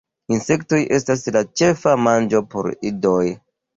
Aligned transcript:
Insektoj 0.35 0.79
estas 0.97 1.27
la 1.35 1.43
ĉefa 1.61 1.95
manĝo 2.07 2.45
por 2.55 2.71
idoj. 2.93 3.25